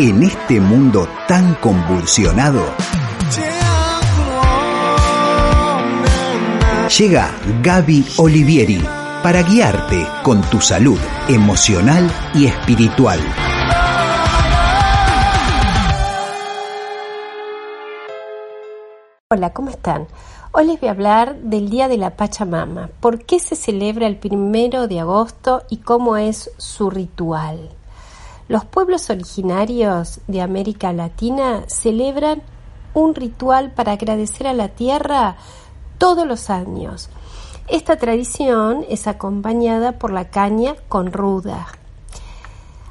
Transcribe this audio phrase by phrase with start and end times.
[0.00, 2.62] En este mundo tan convulsionado,
[6.96, 7.34] llega
[7.64, 8.80] Gaby Olivieri
[9.24, 13.18] para guiarte con tu salud emocional y espiritual.
[19.32, 20.06] Hola, ¿cómo están?
[20.52, 24.16] Hoy les voy a hablar del Día de la Pachamama, por qué se celebra el
[24.16, 27.70] primero de agosto y cómo es su ritual.
[28.48, 32.42] Los pueblos originarios de América Latina celebran
[32.94, 35.36] un ritual para agradecer a la tierra
[35.98, 37.10] todos los años.
[37.68, 41.66] Esta tradición es acompañada por la caña con ruda.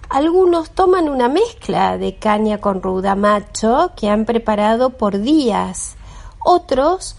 [0.10, 5.96] Algunos toman una mezcla de caña con ruda macho que han preparado por días.
[6.38, 7.16] Otros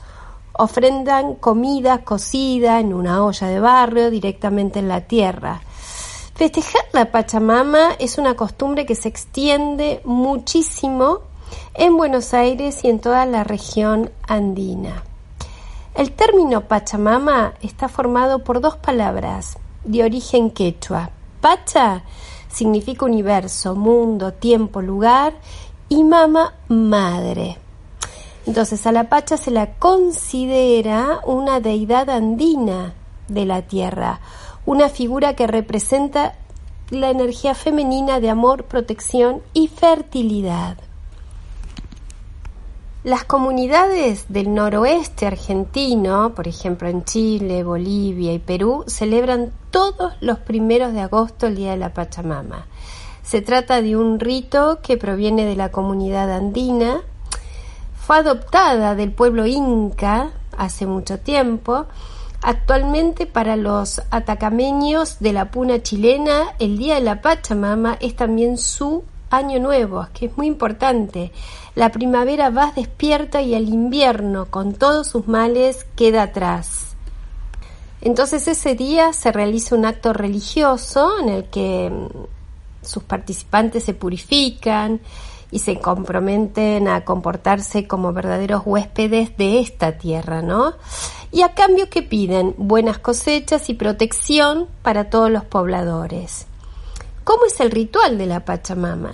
[0.53, 5.61] ofrendan comida cocida en una olla de barro directamente en la tierra.
[6.39, 11.23] Festejar la Pachamama es una costumbre que se extiende muchísimo
[11.75, 15.03] en Buenos Aires y en toda la región andina.
[15.97, 21.11] El término Pachamama está formado por dos palabras de origen quechua.
[21.41, 22.05] Pacha
[22.49, 25.35] significa universo, mundo, tiempo, lugar
[25.89, 27.59] y mama, madre.
[28.47, 32.95] Entonces a la Pacha se la considera una deidad andina
[33.27, 34.21] de la tierra,
[34.69, 36.35] una figura que representa
[36.91, 40.77] la energía femenina de amor, protección y fertilidad.
[43.03, 50.39] Las comunidades del noroeste argentino, por ejemplo en Chile, Bolivia y Perú, celebran todos los
[50.41, 52.67] primeros de agosto el Día de la Pachamama.
[53.23, 57.01] Se trata de un rito que proviene de la comunidad andina,
[57.97, 61.87] fue adoptada del pueblo inca hace mucho tiempo
[62.41, 68.59] Actualmente para los atacameños de la puna chilena, el Día de la Pachamama es también
[68.59, 71.33] su año nuevo, que es muy importante.
[71.75, 76.89] La primavera va despierta y el invierno, con todos sus males, queda atrás.
[78.01, 83.95] Entonces ese día se realiza un acto religioso en el que mm, sus participantes se
[83.95, 85.01] purifican
[85.51, 90.75] y se comprometen a comportarse como verdaderos huéspedes de esta tierra, ¿no?
[91.31, 96.47] Y a cambio que piden buenas cosechas y protección para todos los pobladores.
[97.25, 99.13] ¿Cómo es el ritual de la Pachamama?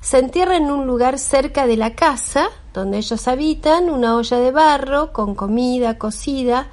[0.00, 4.50] Se entierra en un lugar cerca de la casa donde ellos habitan, una olla de
[4.50, 6.68] barro con comida cocida,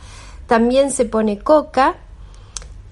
[0.45, 1.97] también se pone coca,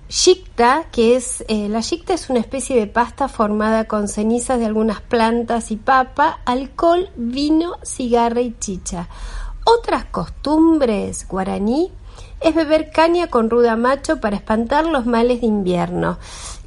[0.07, 4.65] Shikta, que es eh, la shikta es una especie de pasta formada con cenizas de
[4.65, 9.09] algunas plantas y papa, alcohol, vino, cigarra y chicha.
[9.65, 11.91] Otras costumbres guaraní
[12.39, 16.19] es beber caña con ruda macho para espantar los males de invierno,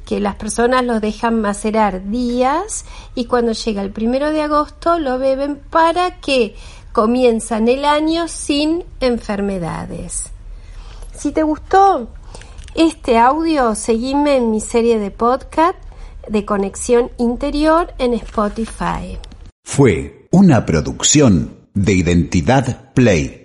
[0.05, 2.83] que las personas los dejan macerar días
[3.15, 6.55] y cuando llega el primero de agosto lo beben para que
[6.91, 10.25] comienzan el año sin enfermedades.
[11.15, 12.09] Si te gustó
[12.75, 15.77] este audio, seguime en mi serie de podcast
[16.27, 19.17] de conexión interior en Spotify.
[19.63, 23.38] Fue una producción de Identidad Play.